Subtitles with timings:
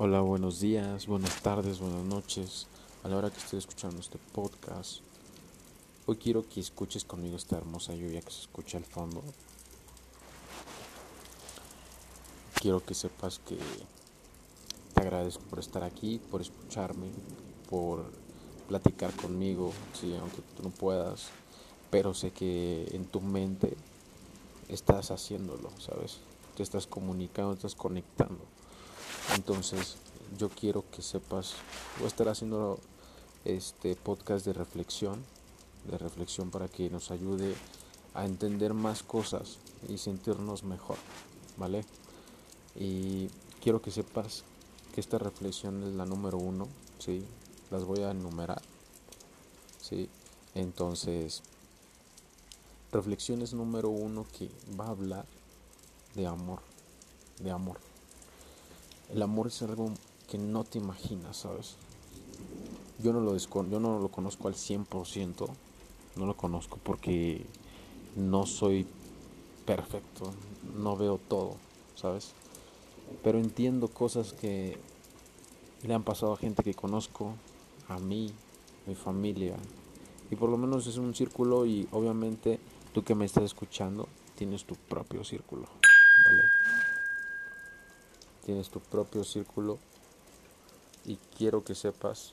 [0.00, 2.68] Hola, buenos días, buenas tardes, buenas noches.
[3.02, 5.00] A la hora que estés escuchando este podcast,
[6.06, 9.24] hoy quiero que escuches conmigo esta hermosa lluvia que se escucha al fondo.
[12.62, 13.58] Quiero que sepas que
[14.94, 17.08] te agradezco por estar aquí, por escucharme,
[17.68, 18.04] por
[18.68, 21.30] platicar conmigo, sí, aunque tú no puedas,
[21.90, 23.76] pero sé que en tu mente
[24.68, 26.18] estás haciéndolo, ¿sabes?
[26.56, 28.57] Te estás comunicando, estás conectando.
[29.34, 29.96] Entonces,
[30.36, 31.54] yo quiero que sepas,
[31.96, 32.78] voy a estar haciendo
[33.44, 35.24] este podcast de reflexión,
[35.90, 37.54] de reflexión para que nos ayude
[38.14, 40.96] a entender más cosas y sentirnos mejor,
[41.56, 41.84] ¿vale?
[42.74, 43.28] Y
[43.62, 44.44] quiero que sepas
[44.94, 47.24] que esta reflexión es la número uno, ¿sí?
[47.70, 48.62] Las voy a enumerar,
[49.80, 50.08] ¿sí?
[50.54, 51.42] Entonces,
[52.92, 55.26] reflexiones número uno que va a hablar
[56.14, 56.60] de amor,
[57.40, 57.87] de amor.
[59.12, 59.92] El amor es algo
[60.28, 61.76] que no te imaginas, ¿sabes?
[63.02, 65.48] Yo no lo, yo no lo conozco al 100%,
[66.16, 67.46] no lo conozco porque
[68.16, 68.86] no soy
[69.64, 70.32] perfecto,
[70.76, 71.56] no veo todo,
[71.94, 72.32] ¿sabes?
[73.22, 74.78] Pero entiendo cosas que
[75.82, 77.34] le han pasado a gente que conozco,
[77.88, 78.32] a mí,
[78.86, 79.56] mi familia,
[80.30, 82.60] y por lo menos es un círculo y obviamente
[82.92, 85.66] tú que me estás escuchando tienes tu propio círculo,
[86.26, 86.57] ¿vale?
[88.48, 89.78] Tienes tu propio círculo
[91.04, 92.32] y quiero que sepas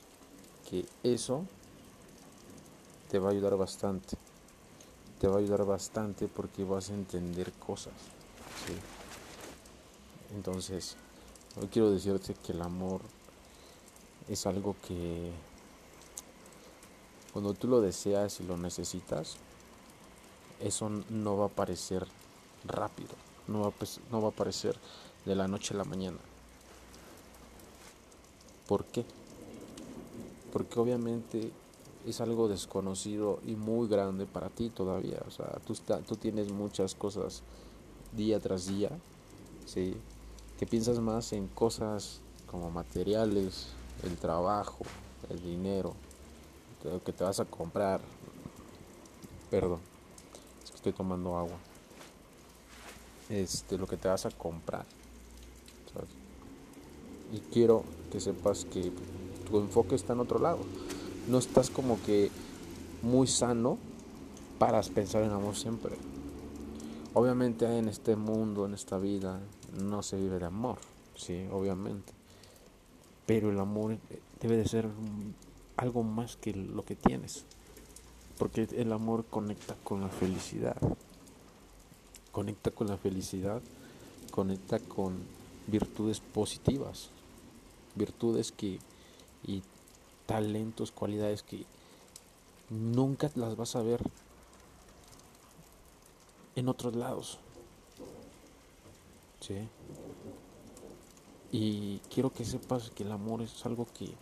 [0.66, 1.44] que eso
[3.10, 4.16] te va a ayudar bastante.
[5.20, 7.92] Te va a ayudar bastante porque vas a entender cosas.
[10.34, 10.96] Entonces,
[11.60, 13.02] hoy quiero decirte que el amor
[14.26, 15.32] es algo que
[17.34, 19.36] cuando tú lo deseas y lo necesitas,
[20.60, 22.06] eso no va a aparecer
[22.64, 23.12] rápido,
[23.48, 23.72] no va a,
[24.10, 24.78] no va a aparecer
[25.26, 26.18] de la noche a la mañana.
[28.66, 29.04] ¿Por qué?
[30.52, 31.50] Porque obviamente
[32.06, 35.20] es algo desconocido y muy grande para ti todavía.
[35.26, 35.76] O sea, tú,
[36.06, 37.42] tú tienes muchas cosas
[38.12, 38.90] día tras día,
[39.66, 39.96] ¿sí?
[40.58, 42.20] Que piensas más en cosas
[42.50, 43.68] como materiales,
[44.04, 44.84] el trabajo,
[45.28, 45.94] el dinero,
[46.84, 48.00] lo que te vas a comprar.
[49.50, 49.80] Perdón,
[50.62, 51.56] es que estoy tomando agua.
[53.28, 54.86] Este, lo que te vas a comprar.
[57.32, 58.92] Y quiero que sepas que
[59.48, 60.60] tu enfoque está en otro lado.
[61.28, 62.30] No estás como que
[63.02, 63.78] muy sano
[64.58, 65.96] para pensar en amor siempre.
[67.14, 69.40] Obviamente en este mundo, en esta vida,
[69.82, 70.78] no se vive de amor,
[71.14, 72.12] sí, obviamente.
[73.26, 73.98] Pero el amor
[74.40, 74.88] debe de ser
[75.76, 77.44] algo más que lo que tienes.
[78.38, 80.76] Porque el amor conecta con la felicidad.
[82.32, 83.62] Conecta con la felicidad,
[84.30, 85.14] conecta con
[85.66, 87.08] virtudes positivas,
[87.96, 88.78] virtudes que
[89.44, 89.62] y
[90.26, 91.64] talentos, cualidades que
[92.70, 94.02] nunca las vas a ver
[96.54, 97.38] en otros lados.
[99.40, 99.68] ¿Sí?
[101.52, 104.12] Y quiero que sepas que el amor es algo que,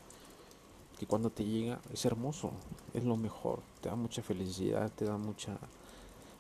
[0.99, 2.51] que cuando te llega es hermoso,
[2.93, 5.57] es lo mejor, te da mucha felicidad, te da mucha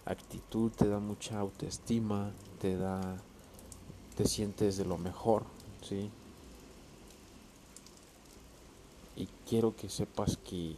[0.04, 3.16] actitud, te da mucha autoestima, te da
[4.16, 5.44] te sientes de lo mejor,
[5.82, 6.10] ¿sí?
[9.16, 10.77] Y quiero que sepas que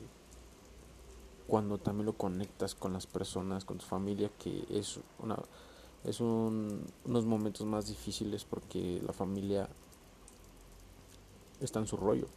[1.47, 5.37] cuando también lo conectas con las personas, con tu familia, que es una
[6.05, 9.69] es unos momentos más difíciles porque la familia
[11.61, 12.29] está en su rollo.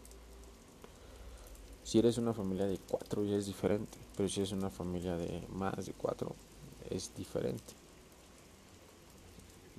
[1.84, 5.46] Si eres una familia de cuatro ya es diferente, pero si eres una familia de
[5.50, 6.36] más de cuatro
[6.90, 7.74] es diferente.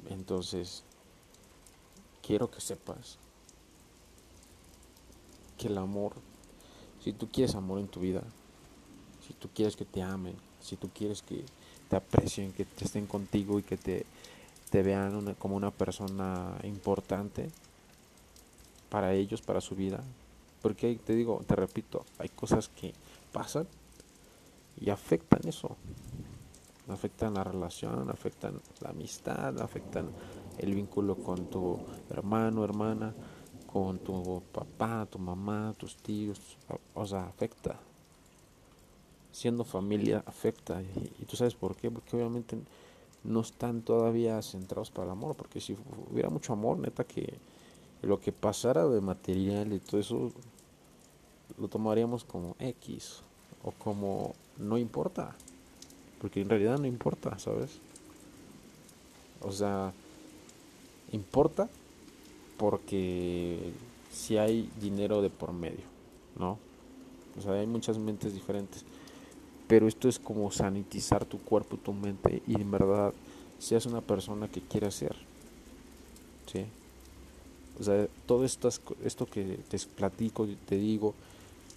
[0.09, 0.85] Entonces,
[2.23, 3.19] quiero que sepas
[5.59, 6.15] que el amor,
[7.03, 8.23] si tú quieres amor en tu vida,
[9.27, 11.45] si tú quieres que te amen, si tú quieres que
[11.89, 14.05] te aprecien, que te estén contigo y que te,
[14.73, 17.51] vean como una persona importante
[18.89, 20.01] para ellos, para su vida,
[20.63, 22.93] porque te digo, te repito, hay cosas que
[23.33, 23.67] pasan
[24.81, 25.77] y afectan eso,
[26.89, 30.09] afectan la relación, afectan la amistad, afectan
[30.59, 31.79] el vínculo con tu
[32.11, 33.15] hermano, hermana,
[33.73, 36.41] con tu papá, tu mamá, tus tíos,
[36.95, 37.79] o sea, afecta.
[39.33, 40.83] Siendo familia afecta.
[40.83, 42.59] Y, tú sabes por qué, porque obviamente
[43.23, 45.77] no están todavía centrados para el amor, porque si
[46.11, 47.39] hubiera mucho amor, neta que
[48.03, 50.33] lo que pasara de material y todo eso
[51.59, 53.21] lo tomaríamos como X
[53.63, 55.37] o como no importa,
[56.21, 57.79] porque en realidad no importa, ¿sabes?
[59.43, 59.93] O sea,
[61.13, 61.69] importa
[62.61, 63.73] porque
[64.13, 65.87] si hay dinero de por medio,
[66.39, 66.59] ¿no?
[67.39, 68.85] O sea, hay muchas mentes diferentes.
[69.67, 73.15] Pero esto es como sanitizar tu cuerpo, tu mente y en verdad
[73.59, 75.17] seas una persona que quiera ser.
[76.53, 76.67] ¿Sí?
[77.79, 78.69] O sea, todo esto,
[79.03, 81.15] esto que te platico, te digo,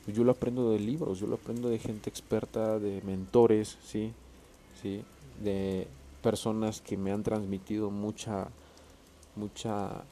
[0.05, 4.11] yo lo aprendo de libros, yo lo aprendo de gente experta, de mentores, ¿sí?
[4.81, 5.01] ¿Sí?
[5.41, 5.87] De
[6.21, 8.49] personas que me han transmitido mucha,
[9.37, 10.03] mucha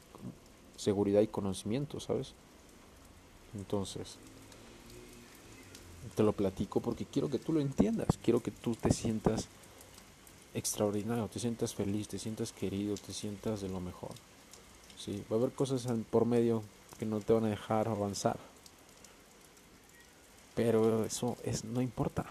[0.81, 2.33] seguridad y conocimiento, ¿sabes?
[3.53, 4.17] Entonces,
[6.15, 9.47] te lo platico porque quiero que tú lo entiendas, quiero que tú te sientas
[10.55, 14.11] extraordinario, te sientas feliz, te sientas querido, te sientas de lo mejor.
[14.97, 16.63] Sí, va a haber cosas por medio
[16.97, 18.39] que no te van a dejar avanzar.
[20.55, 22.25] Pero eso es, no importa.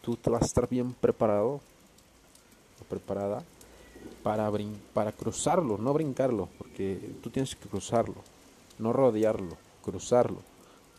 [0.00, 1.60] Tú te vas a estar bien preparado
[2.88, 3.44] preparada
[4.22, 4.50] para,
[4.92, 8.16] para cruzarlo, no brincarlo, porque tú tienes que cruzarlo,
[8.78, 10.38] no rodearlo, cruzarlo.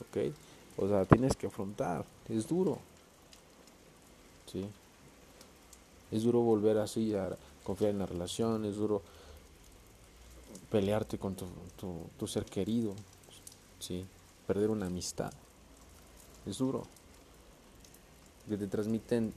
[0.02, 0.34] ¿Ok?
[0.78, 2.06] O sea, tienes que afrontar.
[2.28, 2.80] Es duro.
[4.52, 4.66] ¿Sí?
[6.12, 9.02] Es duro volver así a confiar en la relación, es duro
[10.70, 11.46] pelearte con tu,
[12.18, 12.94] tu, ser querido,
[13.80, 14.06] ¿sí?
[14.48, 15.32] perder una amistad.
[16.46, 16.84] Es duro.
[18.50, 19.34] Que te transmiten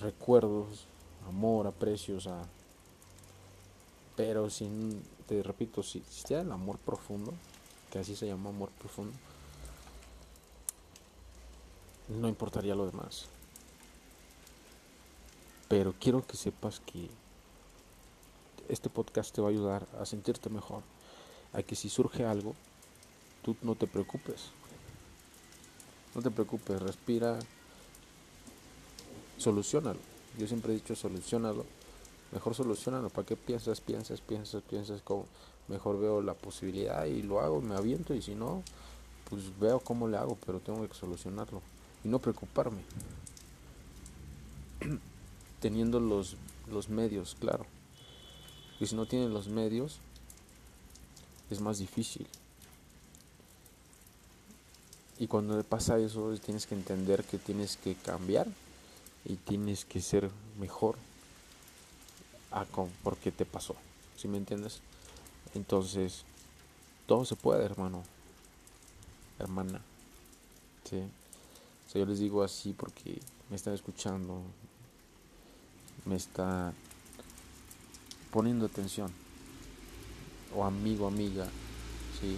[0.00, 0.86] recuerdos,
[1.26, 2.42] amor, aprecios, a...
[4.16, 7.32] pero sin, te repito, si, si el amor profundo,
[7.90, 9.16] que así se llama amor profundo,
[12.08, 13.26] no importaría lo demás.
[15.68, 17.10] Pero quiero que sepas que
[18.68, 20.82] este podcast te va a ayudar a sentirte mejor,
[21.52, 22.54] a que si surge algo,
[23.42, 24.50] tú no te preocupes.
[26.14, 27.38] No te preocupes, respira,
[29.36, 30.00] solucionalo.
[30.38, 31.66] Yo siempre he dicho solucionalo.
[32.32, 33.10] Mejor solucionalo.
[33.10, 35.02] ¿Para qué piensas, piensas, piensas, piensas?
[35.02, 35.26] Como
[35.66, 38.62] mejor veo la posibilidad y lo hago, me aviento y si no,
[39.28, 41.60] pues veo cómo le hago, pero tengo que solucionarlo
[42.04, 42.82] y no preocuparme.
[45.60, 46.36] Teniendo los,
[46.70, 47.66] los medios, claro.
[48.80, 49.98] Y si no tienen los medios,
[51.50, 52.26] es más difícil.
[55.18, 58.46] Y cuando pasa eso, tienes que entender que tienes que cambiar
[59.28, 60.96] y tienes que ser mejor
[62.50, 63.76] a con, porque te pasó.
[64.16, 64.80] ¿Sí me entiendes?
[65.54, 66.24] Entonces,
[67.06, 68.02] todo se puede, hermano.
[69.38, 69.80] Hermana.
[70.88, 71.02] ¿Sí?
[71.94, 73.18] yo les digo así porque
[73.50, 74.40] me están escuchando,
[76.04, 76.72] me está
[78.30, 79.10] poniendo atención,
[80.54, 81.46] o amigo, amiga,
[82.20, 82.36] ¿sí?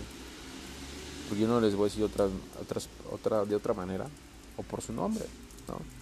[1.29, 2.29] Porque yo no les voy a decir otra,
[2.61, 4.09] otras, otra, de otra manera,
[4.57, 5.27] o por su nombre,
[5.69, 6.00] ¿no?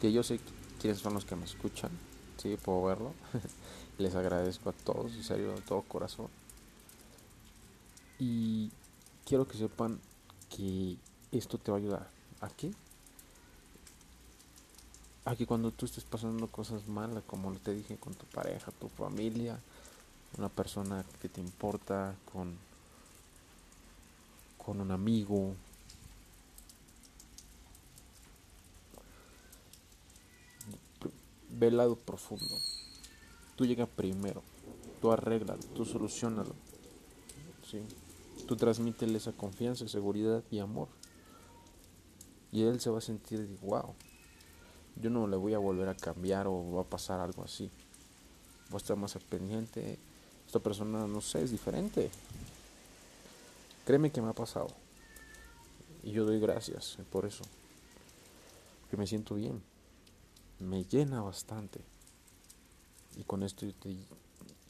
[0.00, 0.40] Que yo sé
[0.80, 1.90] quiénes son los que me escuchan,
[2.36, 2.56] ¿sí?
[2.56, 3.14] Puedo verlo.
[3.98, 6.28] les agradezco a todos, en serio, de todo corazón.
[8.18, 8.70] Y
[9.24, 10.00] quiero que sepan
[10.48, 10.96] que
[11.32, 12.10] esto te va a ayudar.
[12.40, 12.72] ¿A qué?
[15.24, 19.60] Aquí cuando tú estés pasando cosas malas, como te dije, con tu pareja, tu familia,
[20.38, 22.56] una persona que te importa, con,
[24.56, 25.54] con un amigo,
[31.58, 32.56] ve el lado profundo.
[33.56, 34.42] Tú llegas primero,
[35.00, 36.54] tú arréglalo, tú solucionalo.
[37.68, 37.80] ¿sí?
[38.46, 40.88] Tú transmítele esa confianza, seguridad y amor.
[42.50, 43.94] Y él se va a sentir, wow,
[44.96, 47.70] yo no le voy a volver a cambiar o va a pasar algo así.
[48.70, 49.98] Voy a estar más pendiente.
[50.46, 52.10] Esta persona, no sé, es diferente.
[53.84, 54.68] Créeme que me ha pasado.
[56.02, 57.44] Y yo doy gracias por eso.
[58.90, 59.62] Que me siento bien.
[60.60, 61.80] Me llena bastante.
[63.16, 63.96] Y con esto yo te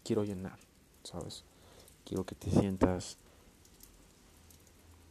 [0.04, 0.58] quiero llenar,
[1.02, 1.44] ¿sabes?
[2.04, 3.18] Quiero que te sientas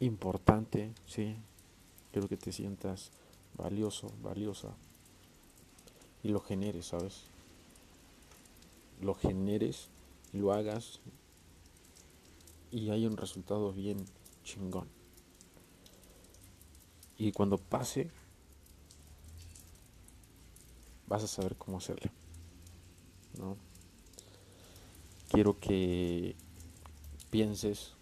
[0.00, 1.36] importante, ¿sí?
[2.12, 3.10] Quiero que te sientas
[3.56, 4.74] valioso, valiosa
[6.22, 7.22] y lo generes, ¿sabes?
[9.00, 9.88] Lo generes
[10.32, 11.00] y lo hagas
[12.70, 14.04] y hay un resultado bien
[14.44, 14.88] chingón.
[17.16, 18.10] Y cuando pase,
[21.08, 22.10] vas a saber cómo hacerlo.
[23.38, 23.56] ¿no?
[25.30, 26.36] Quiero que
[27.30, 27.92] pienses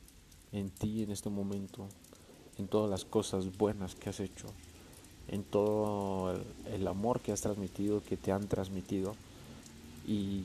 [0.53, 1.89] en ti en este momento,
[2.59, 4.47] en todas las cosas buenas que has hecho,
[5.29, 9.15] en todo el, amor que has transmitido, que te han transmitido.
[10.07, 10.45] Y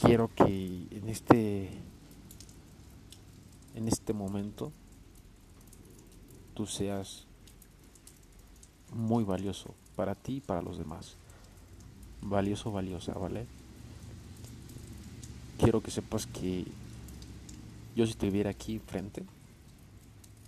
[0.00, 1.70] quiero que en este
[3.74, 4.72] en este momento
[6.54, 7.26] tú seas
[8.94, 11.16] muy valioso para ti y para los demás.
[12.22, 13.46] Valioso, valiosa, ¿vale?
[15.58, 16.64] Quiero que sepas que
[17.94, 19.24] Yo si te viera aquí frente,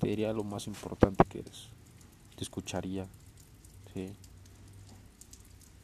[0.00, 1.68] te diría lo más importante que eres.
[2.36, 3.06] Te escucharía,
[3.94, 4.10] ¿sí?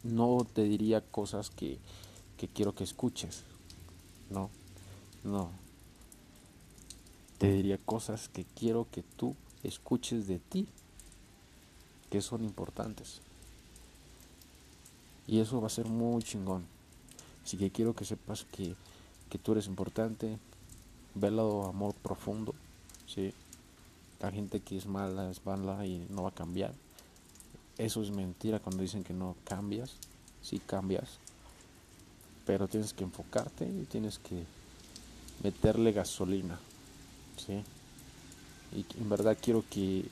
[0.02, 1.78] No te diría cosas que,
[2.36, 3.44] que quiero que escuches,
[4.30, 4.50] no,
[5.24, 5.50] no.
[7.38, 10.66] Te diría cosas que quiero que tú escuches de ti,
[12.10, 13.22] que son importantes.
[15.26, 16.66] Y eso va a ser muy chingón.
[17.44, 18.74] Así que quiero que sepas que,
[19.30, 20.38] que tú eres importante.
[21.14, 22.54] Ve el lado amor profundo.
[23.06, 23.32] ¿sí?
[24.20, 26.74] La gente que es mala es mala y no va a cambiar.
[27.78, 29.96] Eso es mentira cuando dicen que no cambias.
[30.42, 31.18] Sí cambias.
[32.46, 34.44] Pero tienes que enfocarte y tienes que
[35.42, 36.58] meterle gasolina.
[37.38, 37.62] ¿sí?
[38.76, 40.04] Y en verdad quiero que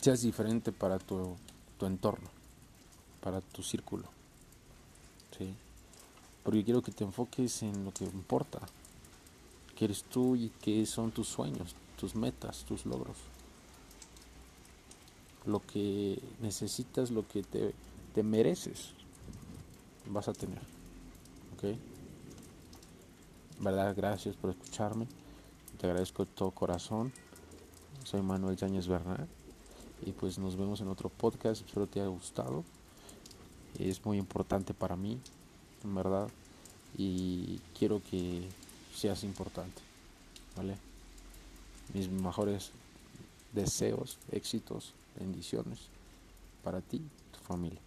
[0.00, 1.34] seas diferente para tu,
[1.78, 2.35] tu entorno
[3.26, 4.04] para tu círculo.
[6.44, 8.60] Porque quiero que te enfoques en lo que importa,
[9.74, 13.16] que eres tú y que son tus sueños, tus metas, tus logros.
[15.44, 17.74] Lo que necesitas, lo que te,
[18.14, 18.92] te mereces,
[20.08, 20.62] vas a tener.
[21.56, 21.76] ¿Ok?
[23.58, 23.92] ¿Verdad?
[23.96, 25.08] Gracias por escucharme.
[25.80, 27.12] Te agradezco de todo corazón.
[28.04, 29.26] Soy Manuel Yáñez Bernal.
[30.06, 31.66] Y pues nos vemos en otro podcast.
[31.66, 32.62] Espero te haya gustado
[33.78, 35.18] es muy importante para mí,
[35.84, 36.28] en verdad,
[36.96, 38.48] y quiero que
[38.94, 39.82] seas importante,
[40.56, 40.76] ¿vale?
[41.94, 42.70] Mis mejores
[43.52, 45.80] deseos, éxitos, bendiciones
[46.62, 47.00] para ti
[47.32, 47.80] tu familia.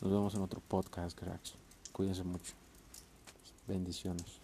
[0.00, 1.54] Nos vemos en otro podcast, cracks.
[1.92, 2.54] Cuídense mucho.
[3.66, 4.39] Bendiciones.